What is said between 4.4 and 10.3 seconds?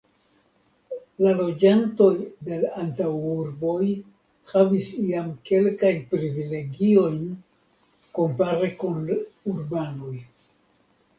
havis iam kelkajn privilegiojn kompare kun urbanoj.